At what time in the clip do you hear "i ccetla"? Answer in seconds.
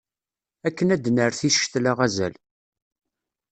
1.47-1.93